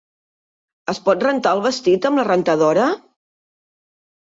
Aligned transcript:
Es 0.93 1.01
pot 1.09 1.25
rentar 1.27 1.51
el 1.59 1.61
vestit 1.67 2.09
amb 2.11 2.23
la 2.23 2.25
rentadora? 2.31 2.91